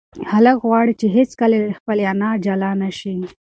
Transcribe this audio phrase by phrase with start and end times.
[0.31, 3.15] هلک غواړي چې هیڅکله له خپلې انا جلا نشي.